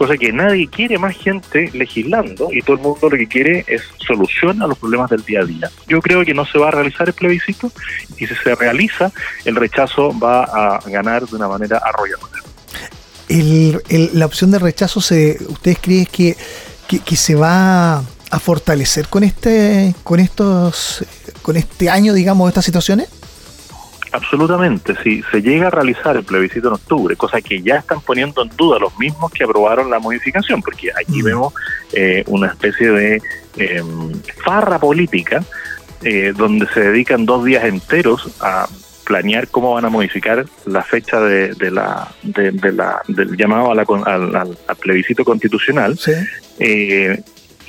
cosa 0.00 0.16
que 0.16 0.32
nadie 0.32 0.66
quiere 0.66 0.96
más 0.96 1.14
gente 1.14 1.68
legislando 1.74 2.48
y 2.50 2.62
todo 2.62 2.76
el 2.76 2.82
mundo 2.82 3.10
lo 3.10 3.18
que 3.18 3.26
quiere 3.26 3.66
es 3.66 3.82
solución 3.98 4.62
a 4.62 4.66
los 4.66 4.78
problemas 4.78 5.10
del 5.10 5.22
día 5.22 5.40
a 5.40 5.44
día. 5.44 5.70
Yo 5.88 6.00
creo 6.00 6.24
que 6.24 6.32
no 6.32 6.46
se 6.46 6.58
va 6.58 6.68
a 6.68 6.70
realizar 6.70 7.06
el 7.06 7.12
plebiscito 7.12 7.70
y 8.16 8.26
si 8.26 8.34
se 8.34 8.54
realiza, 8.54 9.12
el 9.44 9.56
rechazo 9.56 10.18
va 10.18 10.44
a 10.44 10.80
ganar 10.88 11.26
de 11.26 11.36
una 11.36 11.48
manera 11.48 11.82
arrolladora. 11.84 12.40
la 14.14 14.24
opción 14.24 14.50
de 14.52 14.58
rechazo, 14.58 15.02
se, 15.02 15.36
¿ustedes 15.46 15.76
creen 15.82 16.06
que, 16.06 16.34
que, 16.88 17.16
se 17.16 17.34
va 17.34 17.98
a 17.98 18.38
fortalecer 18.38 19.06
con 19.08 19.22
este, 19.22 19.94
con 20.02 20.18
estos, 20.18 21.04
con 21.42 21.58
este 21.58 21.90
año, 21.90 22.14
digamos, 22.14 22.48
estas 22.48 22.64
situaciones? 22.64 23.19
Absolutamente, 24.12 24.94
si 25.02 25.22
se 25.30 25.40
llega 25.40 25.68
a 25.68 25.70
realizar 25.70 26.16
el 26.16 26.24
plebiscito 26.24 26.68
en 26.68 26.74
octubre, 26.74 27.14
cosa 27.14 27.40
que 27.40 27.62
ya 27.62 27.76
están 27.76 28.00
poniendo 28.00 28.42
en 28.42 28.50
duda 28.56 28.78
los 28.78 28.98
mismos 28.98 29.30
que 29.30 29.44
aprobaron 29.44 29.88
la 29.88 30.00
modificación, 30.00 30.62
porque 30.62 30.90
aquí 30.90 31.22
mm. 31.22 31.24
vemos 31.24 31.54
eh, 31.92 32.24
una 32.26 32.48
especie 32.48 32.90
de 32.90 33.22
em, 33.56 34.12
farra 34.44 34.78
política 34.78 35.44
eh, 36.02 36.32
donde 36.36 36.66
se 36.68 36.80
dedican 36.80 37.24
dos 37.24 37.44
días 37.44 37.64
enteros 37.64 38.28
a 38.40 38.66
planear 39.04 39.48
cómo 39.48 39.74
van 39.74 39.84
a 39.84 39.90
modificar 39.90 40.46
la 40.66 40.82
fecha 40.82 41.20
de, 41.20 41.70
la, 41.70 42.08
de, 42.22 42.52
la 42.72 43.02
del 43.08 43.36
llamado 43.36 43.70
a 43.72 43.74
la, 43.74 43.82
al, 43.82 44.76
plebiscito 44.80 45.24
constitucional. 45.24 45.98
Eh, 46.58 47.20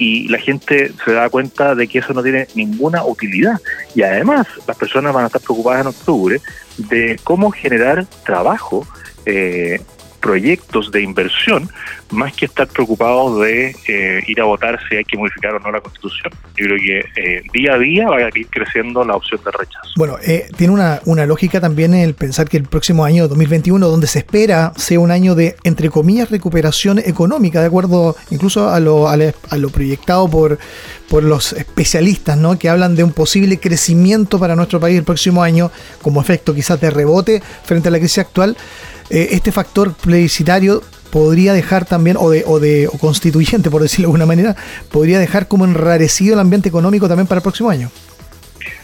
y 0.01 0.27
la 0.29 0.39
gente 0.39 0.91
se 1.05 1.12
da 1.12 1.29
cuenta 1.29 1.75
de 1.75 1.88
que 1.88 2.00
eso 2.00 2.12
no 2.12 2.24
tiene 2.24 2.48
ninguna 2.55 3.05
utilidad. 3.05 3.62
Y 3.93 4.01
además 4.01 4.48
las 4.67 4.75
personas 4.75 5.13
van 5.13 5.25
a 5.25 5.27
estar 5.27 5.41
preocupadas 5.41 5.81
en 5.81 5.88
octubre 5.89 6.41
de 6.77 7.20
cómo 7.24 7.51
generar 7.51 8.08
trabajo 8.25 8.84
eh, 9.27 9.79
proyectos 10.21 10.91
de 10.91 11.01
inversión 11.01 11.69
más 12.11 12.33
que 12.33 12.45
estar 12.45 12.67
preocupados 12.67 13.41
de 13.41 13.75
eh, 13.87 14.23
ir 14.27 14.41
a 14.41 14.43
votar 14.43 14.79
si 14.87 14.97
hay 14.97 15.03
que 15.03 15.17
modificar 15.17 15.55
o 15.55 15.59
no 15.59 15.71
la 15.71 15.81
constitución. 15.81 16.31
Yo 16.55 16.65
creo 16.65 16.77
que 16.77 16.99
eh, 17.21 17.41
día 17.53 17.73
a 17.73 17.77
día 17.77 18.09
va 18.09 18.17
a 18.17 18.29
ir 18.33 18.47
creciendo 18.49 19.03
la 19.03 19.15
opción 19.15 19.39
de 19.43 19.51
rechazo. 19.51 19.89
Bueno, 19.95 20.17
eh, 20.25 20.47
tiene 20.57 20.73
una, 20.73 21.01
una 21.05 21.25
lógica 21.25 21.59
también 21.59 21.93
el 21.93 22.13
pensar 22.13 22.49
que 22.49 22.57
el 22.57 22.63
próximo 22.63 23.05
año 23.05 23.27
2021, 23.27 23.87
donde 23.87 24.07
se 24.07 24.19
espera 24.19 24.73
sea 24.75 24.99
un 24.99 25.11
año 25.11 25.35
de, 25.35 25.55
entre 25.63 25.89
comillas, 25.89 26.29
recuperación 26.29 26.99
económica, 26.99 27.61
de 27.61 27.67
acuerdo 27.67 28.15
incluso 28.29 28.69
a 28.69 28.79
lo, 28.79 29.07
a 29.07 29.17
lo 29.17 29.69
proyectado 29.69 30.29
por, 30.29 30.59
por 31.09 31.23
los 31.23 31.53
especialistas, 31.53 32.37
¿no? 32.37 32.57
que 32.57 32.69
hablan 32.69 32.95
de 32.95 33.03
un 33.03 33.11
posible 33.11 33.59
crecimiento 33.59 34.39
para 34.39 34.55
nuestro 34.55 34.79
país 34.79 34.97
el 34.97 35.03
próximo 35.03 35.43
año, 35.43 35.71
como 36.01 36.21
efecto 36.21 36.53
quizás 36.53 36.79
de 36.79 36.89
rebote 36.89 37.41
frente 37.63 37.89
a 37.89 37.91
la 37.91 37.99
crisis 37.99 38.19
actual. 38.19 38.57
Este 39.11 39.51
factor 39.51 39.93
plebiscitario 39.93 40.81
podría 41.11 41.53
dejar 41.53 41.85
también, 41.85 42.17
o 42.17 42.29
de, 42.29 42.43
o 42.47 42.59
de 42.59 42.87
o 42.87 42.97
constituyente, 42.97 43.69
por 43.69 43.81
decirlo 43.81 44.07
de 44.07 44.07
alguna 44.07 44.25
manera, 44.25 44.55
podría 44.91 45.19
dejar 45.19 45.47
como 45.47 45.65
enrarecido 45.65 46.33
el 46.33 46.39
ambiente 46.39 46.69
económico 46.69 47.07
también 47.07 47.27
para 47.27 47.39
el 47.39 47.43
próximo 47.43 47.69
año. 47.69 47.91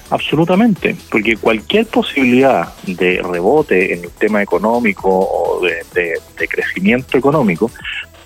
Absolutamente, 0.09 0.95
porque 1.09 1.35
cualquier 1.35 1.85
posibilidad 1.85 2.73
de 2.85 3.21
rebote 3.21 3.93
en 3.93 4.05
el 4.05 4.11
tema 4.11 4.41
económico 4.41 5.09
o 5.09 5.61
de, 5.61 6.47
crecimiento 6.47 7.17
económico 7.17 7.69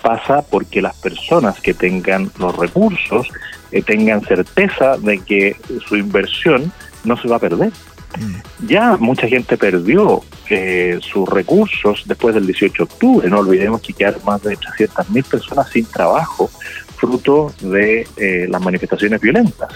pasa 0.00 0.42
porque 0.42 0.80
las 0.80 0.94
personas 0.96 1.60
que 1.60 1.74
tengan 1.74 2.30
los 2.38 2.56
recursos 2.56 3.28
eh, 3.72 3.82
tengan 3.82 4.20
certeza 4.22 4.96
de 4.96 5.18
que 5.20 5.56
su 5.88 5.96
inversión 5.96 6.72
no 7.04 7.16
se 7.16 7.28
va 7.28 7.36
a 7.36 7.40
perder. 7.40 7.72
Mm. 8.18 8.66
Ya 8.66 8.96
mucha 8.98 9.26
gente 9.26 9.56
perdió 9.56 10.22
eh, 10.50 10.98
sus 11.00 11.28
recursos 11.28 12.02
después 12.06 12.34
del 12.34 12.46
18 12.46 12.74
de 12.76 12.82
octubre. 12.82 13.28
No 13.28 13.38
olvidemos 13.38 13.80
que 13.80 13.92
quedaron 13.92 14.20
más 14.24 14.42
de 14.42 14.56
300.000 14.56 15.24
personas 15.24 15.68
sin 15.70 15.84
trabajo, 15.86 16.50
fruto 16.96 17.52
de 17.60 18.06
eh, 18.16 18.46
las 18.48 18.60
manifestaciones 18.60 19.20
violentas. 19.20 19.70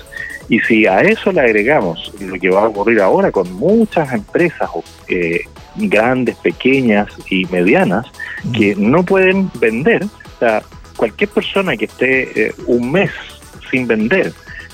Y 0.49 0.61
si 0.61 0.87
a 0.87 1.01
eso 1.01 1.33
le 1.33 1.41
agregamos 1.41 2.13
lo 2.21 2.39
que 2.39 2.51
va 2.51 2.63
a 2.63 2.69
ocurrir 2.69 3.01
ahora 3.01 3.33
con 3.33 3.53
muchas 3.53 4.13
empresas 4.13 4.71
eh, 5.09 5.41
grandes, 5.77 6.37
pequeñas 6.37 7.09
y 7.29 7.45
medianas 7.47 8.07
que 8.53 8.77
mm. 8.77 8.91
no 8.91 9.03
pueden 9.03 9.51
vender, 9.59 10.05
o 10.05 10.39
sea, 10.39 10.63
cualquier 10.97 11.31
persona 11.31 11.77
que 11.77 11.87
esté 11.87 12.55
un 12.67 12.93
mes 12.93 13.11
sin 13.71 13.87
vender, 13.87 14.33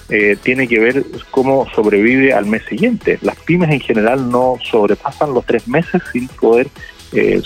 eh, 0.08 0.36
tiene 0.42 0.68
que 0.68 0.78
ver 0.78 1.04
cómo 1.30 1.66
sobrevive 1.74 2.32
al 2.32 2.46
mes 2.46 2.62
siguiente. 2.68 3.18
Las 3.22 3.36
pymes 3.36 3.70
en 3.70 3.80
general 3.80 4.30
no 4.30 4.56
sobrepasan 4.62 5.32
los 5.32 5.46
tres 5.46 5.68
meses 5.68 6.02
sin 6.12 6.28
poder, 6.28 6.68
eh, 7.12 7.40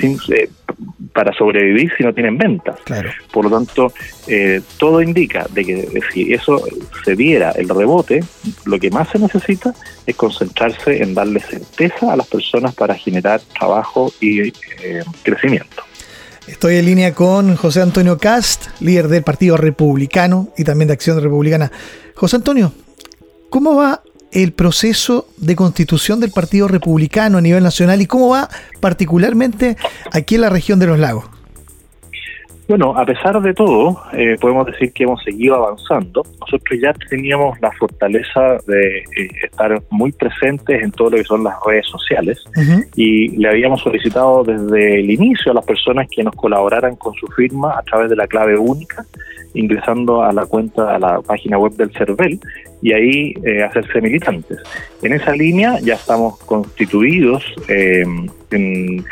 sin, 0.00 0.18
eh, 0.34 0.48
para 1.12 1.32
sobrevivir 1.32 1.92
si 1.96 2.02
no 2.02 2.12
tienen 2.12 2.38
ventas. 2.38 2.78
Por 3.32 3.44
lo 3.44 3.50
tanto, 3.50 3.92
todo 4.78 5.02
indica 5.02 5.46
de 5.50 5.64
que 5.64 6.00
si 6.12 6.32
eso 6.32 6.62
se 7.04 7.16
diera 7.16 7.50
el 7.52 7.68
rebote, 7.68 8.22
lo 8.64 8.78
que 8.78 8.90
más 8.90 9.08
se 9.10 9.18
necesita 9.18 9.74
es 10.06 10.16
concentrarse 10.16 11.02
en 11.02 11.14
darle 11.14 11.40
certeza 11.40 12.12
a 12.12 12.16
las 12.16 12.28
personas 12.28 12.74
para 12.74 12.94
generar 12.94 13.40
trabajo 13.58 14.12
y 14.20 14.52
crecimiento. 15.22 15.89
Estoy 16.50 16.78
en 16.78 16.86
línea 16.86 17.14
con 17.14 17.54
José 17.54 17.80
Antonio 17.80 18.18
Cast, 18.18 18.66
líder 18.80 19.06
del 19.06 19.22
Partido 19.22 19.56
Republicano 19.56 20.48
y 20.58 20.64
también 20.64 20.88
de 20.88 20.94
Acción 20.94 21.22
Republicana. 21.22 21.70
José 22.16 22.36
Antonio, 22.36 22.72
¿cómo 23.50 23.76
va 23.76 24.02
el 24.32 24.52
proceso 24.52 25.28
de 25.36 25.54
constitución 25.54 26.18
del 26.18 26.32
Partido 26.32 26.66
Republicano 26.66 27.38
a 27.38 27.40
nivel 27.40 27.62
nacional 27.62 28.02
y 28.02 28.06
cómo 28.06 28.30
va 28.30 28.50
particularmente 28.80 29.76
aquí 30.10 30.34
en 30.34 30.40
la 30.40 30.50
región 30.50 30.80
de 30.80 30.86
los 30.86 30.98
lagos? 30.98 31.26
Bueno, 32.70 32.96
a 32.96 33.04
pesar 33.04 33.42
de 33.42 33.52
todo, 33.52 34.00
eh, 34.12 34.36
podemos 34.40 34.64
decir 34.64 34.92
que 34.92 35.02
hemos 35.02 35.20
seguido 35.24 35.56
avanzando. 35.56 36.22
Nosotros 36.38 36.78
ya 36.80 36.92
teníamos 37.08 37.60
la 37.60 37.72
fortaleza 37.72 38.58
de 38.64 38.98
eh, 38.98 39.28
estar 39.42 39.82
muy 39.90 40.12
presentes 40.12 40.80
en 40.80 40.92
todo 40.92 41.10
lo 41.10 41.16
que 41.16 41.24
son 41.24 41.42
las 41.42 41.56
redes 41.66 41.88
sociales 41.88 42.38
y 42.94 43.36
le 43.36 43.48
habíamos 43.48 43.80
solicitado 43.80 44.44
desde 44.44 45.00
el 45.00 45.10
inicio 45.10 45.50
a 45.50 45.56
las 45.56 45.64
personas 45.64 46.06
que 46.08 46.22
nos 46.22 46.36
colaboraran 46.36 46.94
con 46.94 47.12
su 47.14 47.26
firma 47.26 47.76
a 47.76 47.82
través 47.82 48.08
de 48.08 48.14
la 48.14 48.28
clave 48.28 48.56
única, 48.56 49.04
ingresando 49.54 50.22
a 50.22 50.32
la 50.32 50.46
cuenta, 50.46 50.94
a 50.94 50.98
la 50.98 51.20
página 51.20 51.58
web 51.58 51.72
del 51.72 51.90
CERVEL 51.92 52.40
y 52.82 52.92
ahí 52.92 53.34
eh, 53.44 53.62
hacerse 53.62 54.00
militantes. 54.00 54.58
En 55.02 55.12
esa 55.12 55.32
línea 55.32 55.78
ya 55.80 55.94
estamos 55.94 56.38
constituidos 56.40 57.44
en 57.68 59.04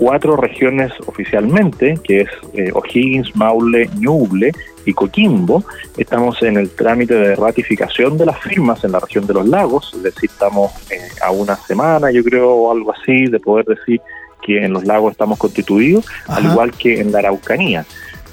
cuatro 0.00 0.36
regiones 0.36 0.92
oficialmente, 1.06 1.98
que 2.02 2.22
es 2.22 2.28
eh, 2.54 2.70
O'Higgins, 2.72 3.36
Maule, 3.36 3.88
Ñuble 3.98 4.52
y 4.86 4.94
Coquimbo. 4.94 5.62
Estamos 5.98 6.42
en 6.42 6.56
el 6.56 6.70
trámite 6.70 7.14
de 7.14 7.36
ratificación 7.36 8.16
de 8.16 8.26
las 8.26 8.38
firmas 8.40 8.82
en 8.84 8.92
la 8.92 9.00
región 9.00 9.26
de 9.26 9.34
los 9.34 9.46
lagos, 9.46 9.92
es 9.94 10.02
decir, 10.02 10.30
estamos 10.30 10.72
eh, 10.90 11.00
a 11.22 11.30
una 11.30 11.56
semana, 11.56 12.10
yo 12.10 12.24
creo, 12.24 12.50
o 12.50 12.72
algo 12.72 12.92
así, 12.92 13.26
de 13.26 13.38
poder 13.40 13.66
decir 13.66 14.00
que 14.42 14.64
en 14.64 14.72
los 14.72 14.84
lagos 14.84 15.12
estamos 15.12 15.38
constituidos, 15.38 16.06
al 16.28 16.46
igual 16.46 16.72
que 16.72 16.98
en 16.98 17.12
la 17.12 17.18
Araucanía. 17.18 17.84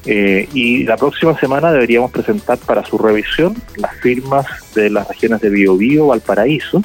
Eh, 0.09 0.47
y 0.53 0.83
la 0.85 0.95
próxima 0.95 1.37
semana 1.37 1.71
deberíamos 1.71 2.11
presentar 2.11 2.57
para 2.59 2.85
su 2.85 2.97
revisión 2.97 3.55
las 3.75 3.93
firmas 3.97 4.45
de 4.73 4.89
las 4.89 5.05
regiones 5.07 5.41
de 5.41 5.49
Biobío, 5.49 6.07
Valparaíso, 6.07 6.81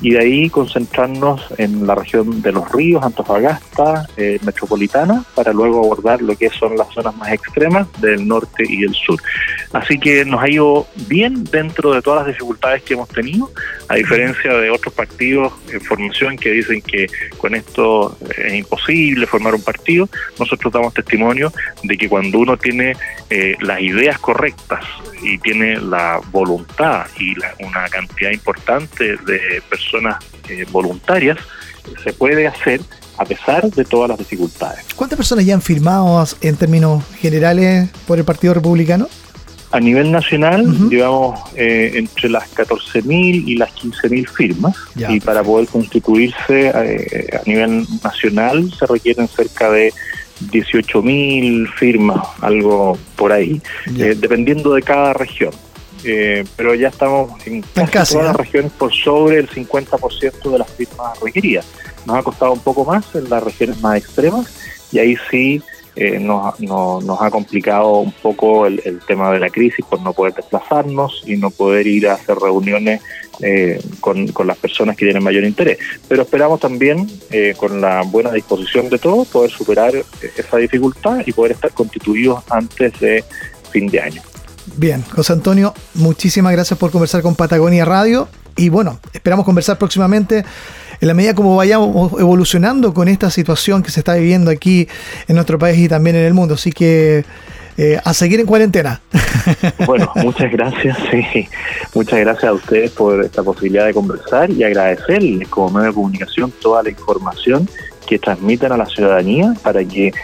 y 0.00 0.10
de 0.10 0.18
ahí 0.18 0.50
concentrarnos 0.50 1.46
en 1.58 1.86
la 1.86 1.94
región 1.94 2.42
de 2.42 2.52
los 2.52 2.70
ríos, 2.72 3.02
Antofagasta, 3.02 4.06
eh, 4.16 4.38
metropolitana, 4.42 5.24
para 5.34 5.52
luego 5.52 5.78
abordar 5.78 6.20
lo 6.20 6.36
que 6.36 6.50
son 6.50 6.76
las 6.76 6.92
zonas 6.92 7.16
más 7.16 7.32
extremas 7.32 7.86
del 8.00 8.26
norte 8.26 8.64
y 8.68 8.82
del 8.82 8.94
sur. 8.94 9.20
Así 9.72 9.98
que 9.98 10.24
nos 10.24 10.42
ha 10.42 10.48
ido 10.48 10.86
bien 11.08 11.44
dentro 11.44 11.92
de 11.92 12.02
todas 12.02 12.20
las 12.20 12.34
dificultades 12.34 12.82
que 12.82 12.94
hemos 12.94 13.08
tenido, 13.08 13.50
a 13.88 13.94
diferencia 13.96 14.52
de 14.54 14.70
otros 14.70 14.94
partidos 14.94 15.52
en 15.72 15.80
formación 15.80 16.36
que 16.36 16.50
dicen 16.50 16.80
que 16.82 17.06
con 17.38 17.54
esto 17.54 18.16
es 18.36 18.54
imposible 18.54 19.26
formar 19.26 19.54
un 19.54 19.62
partido, 19.62 20.08
nosotros 20.38 20.72
damos 20.72 20.94
testimonio 20.94 21.52
de 21.82 21.96
que 21.96 22.08
cuando 22.08 22.38
uno 22.38 22.56
tiene 22.56 22.96
eh, 23.30 23.56
las 23.60 23.80
ideas 23.80 24.18
correctas 24.18 24.84
y 25.22 25.38
tiene 25.38 25.76
la 25.76 26.20
voluntad 26.30 27.06
y 27.18 27.34
una 27.64 27.88
cantidad 27.88 28.30
importante 28.30 29.16
de 29.16 29.62
personas 29.68 29.83
eh, 30.48 30.64
voluntarias, 30.70 31.38
se 32.02 32.12
puede 32.12 32.46
hacer 32.46 32.80
a 33.16 33.24
pesar 33.24 33.70
de 33.70 33.84
todas 33.84 34.08
las 34.08 34.18
dificultades. 34.18 34.84
¿Cuántas 34.96 35.16
personas 35.16 35.44
ya 35.44 35.54
han 35.54 35.62
firmado 35.62 36.26
en 36.40 36.56
términos 36.56 37.04
generales 37.18 37.88
por 38.06 38.18
el 38.18 38.24
Partido 38.24 38.54
Republicano? 38.54 39.08
A 39.70 39.80
nivel 39.80 40.12
nacional 40.12 40.88
llevamos 40.88 41.40
eh, 41.56 41.92
entre 41.94 42.30
las 42.30 42.44
14.000 42.54 43.04
y 43.46 43.56
las 43.56 43.74
15.000 43.74 44.28
firmas 44.28 44.76
y 44.96 45.18
para 45.20 45.42
poder 45.42 45.66
constituirse 45.66 46.68
a 46.70 47.42
nivel 47.44 47.84
nacional 48.02 48.72
se 48.72 48.86
requieren 48.86 49.26
cerca 49.26 49.70
de 49.70 49.92
18.000 50.40 51.72
firmas, 51.74 52.26
algo 52.40 52.98
por 53.16 53.32
ahí, 53.32 53.60
eh, 53.98 54.14
dependiendo 54.18 54.74
de 54.74 54.82
cada 54.82 55.12
región. 55.12 55.52
Eh, 56.04 56.44
pero 56.56 56.74
ya 56.74 56.88
estamos 56.88 57.30
en 57.46 57.62
casi, 57.90 58.14
todas 58.14 58.28
las 58.28 58.36
regiones 58.36 58.72
por 58.72 58.92
sobre 58.92 59.38
el 59.38 59.48
50% 59.48 60.50
de 60.50 60.58
las 60.58 60.70
firmas 60.70 61.18
requeridas. 61.20 61.66
Nos 62.04 62.16
ha 62.16 62.22
costado 62.22 62.52
un 62.52 62.60
poco 62.60 62.84
más 62.84 63.14
en 63.14 63.30
las 63.30 63.42
regiones 63.42 63.80
más 63.80 63.96
extremas 63.96 64.52
y 64.92 64.98
ahí 64.98 65.16
sí 65.30 65.62
eh, 65.96 66.18
nos, 66.18 66.58
nos, 66.58 67.22
ha 67.22 67.30
complicado 67.30 67.98
un 67.98 68.10
poco 68.10 68.66
el, 68.66 69.00
tema 69.06 69.30
de 69.30 69.38
la 69.38 69.48
crisis 69.48 69.84
por 69.84 70.00
no 70.02 70.12
poder 70.12 70.34
desplazarnos 70.34 71.22
y 71.24 71.36
no 71.36 71.50
poder 71.50 71.86
ir 71.86 72.08
a 72.08 72.14
hacer 72.14 72.36
reuniones 72.36 73.00
eh, 73.40 73.80
con, 74.00 74.26
con, 74.28 74.48
las 74.48 74.58
personas 74.58 74.96
que 74.96 75.04
tienen 75.04 75.22
mayor 75.22 75.44
interés. 75.44 75.78
Pero 76.08 76.22
esperamos 76.22 76.58
también, 76.58 77.06
eh, 77.30 77.54
con 77.56 77.80
la 77.80 78.02
buena 78.02 78.32
disposición 78.32 78.88
de 78.88 78.98
todos, 78.98 79.28
poder 79.28 79.52
superar 79.52 79.92
esa 80.36 80.56
dificultad 80.56 81.22
y 81.24 81.32
poder 81.32 81.52
estar 81.52 81.70
constituidos 81.70 82.42
antes 82.50 82.98
de 82.98 83.24
fin 83.70 83.86
de 83.86 84.00
año. 84.00 84.22
Bien, 84.76 85.04
José 85.10 85.32
Antonio, 85.32 85.74
muchísimas 85.94 86.52
gracias 86.52 86.78
por 86.78 86.90
conversar 86.90 87.22
con 87.22 87.34
Patagonia 87.34 87.84
Radio 87.84 88.28
y 88.56 88.68
bueno, 88.68 88.98
esperamos 89.12 89.44
conversar 89.44 89.78
próximamente 89.78 90.44
en 91.00 91.08
la 91.08 91.14
medida 91.14 91.34
como 91.34 91.56
vayamos 91.56 92.12
evolucionando 92.18 92.94
con 92.94 93.08
esta 93.08 93.30
situación 93.30 93.82
que 93.82 93.90
se 93.90 94.00
está 94.00 94.14
viviendo 94.14 94.50
aquí 94.50 94.88
en 95.28 95.34
nuestro 95.34 95.58
país 95.58 95.78
y 95.78 95.88
también 95.88 96.16
en 96.16 96.24
el 96.24 96.34
mundo. 96.34 96.54
Así 96.54 96.72
que 96.72 97.24
eh, 97.76 98.00
a 98.04 98.14
seguir 98.14 98.40
en 98.40 98.46
cuarentena. 98.46 99.00
Bueno, 99.86 100.10
muchas 100.16 100.50
gracias, 100.50 100.96
sí. 101.10 101.46
Muchas 101.94 102.18
gracias 102.20 102.44
a 102.44 102.52
ustedes 102.54 102.90
por 102.92 103.22
esta 103.22 103.42
posibilidad 103.42 103.84
de 103.84 103.92
conversar 103.92 104.50
y 104.50 104.62
agradecerles 104.62 105.48
como 105.48 105.68
medio 105.68 105.88
de 105.88 105.94
comunicación 105.94 106.50
toda 106.62 106.82
la 106.82 106.88
información 106.88 107.68
que 108.06 108.18
transmiten 108.18 108.72
a 108.72 108.78
la 108.78 108.86
ciudadanía 108.86 109.54
para 109.62 109.84
que 109.84 110.14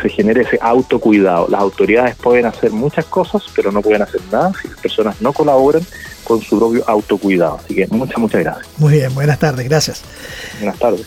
se 0.00 0.08
genere 0.08 0.42
ese 0.42 0.58
autocuidado. 0.60 1.46
Las 1.48 1.60
autoridades 1.60 2.16
pueden 2.16 2.46
hacer 2.46 2.70
muchas 2.70 3.04
cosas, 3.06 3.42
pero 3.54 3.72
no 3.72 3.82
pueden 3.82 4.02
hacer 4.02 4.20
nada 4.30 4.52
si 4.60 4.68
las 4.68 4.78
personas 4.78 5.20
no 5.20 5.32
colaboran 5.32 5.82
con 6.24 6.40
su 6.40 6.58
propio 6.58 6.84
autocuidado. 6.86 7.60
Así 7.62 7.74
que 7.74 7.86
muchas, 7.88 8.18
muchas 8.18 8.42
gracias. 8.42 8.68
Muy 8.78 8.94
bien, 8.94 9.14
buenas 9.14 9.38
tardes, 9.38 9.68
gracias. 9.68 10.02
Buenas 10.58 10.78
tardes. 10.78 11.06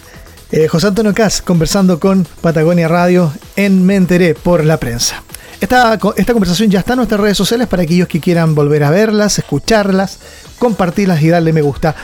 Eh, 0.51 0.67
José 0.67 0.87
Antonio 0.87 1.13
Cas 1.13 1.41
conversando 1.41 1.99
con 1.99 2.27
Patagonia 2.41 2.87
Radio 2.87 3.33
en 3.55 3.85
Me 3.85 3.95
Enteré 3.95 4.35
por 4.35 4.63
la 4.63 4.77
prensa. 4.77 5.23
Esta, 5.59 5.97
esta 6.17 6.33
conversación 6.33 6.69
ya 6.69 6.79
está 6.79 6.93
en 6.93 6.97
nuestras 6.97 7.21
redes 7.21 7.37
sociales 7.37 7.67
para 7.67 7.83
aquellos 7.83 8.07
que 8.07 8.19
quieran 8.19 8.53
volver 8.53 8.83
a 8.83 8.89
verlas, 8.89 9.39
escucharlas, 9.39 10.19
compartirlas 10.59 11.21
y 11.21 11.29
darle 11.29 11.53
me 11.53 11.61
gusta. 11.61 11.95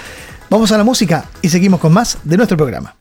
Vamos 0.49 0.71
a 0.71 0.77
la 0.77 0.83
música 0.83 1.25
y 1.41 1.49
seguimos 1.49 1.79
con 1.79 1.93
más 1.93 2.17
de 2.23 2.37
nuestro 2.37 2.57
programa. 2.57 2.95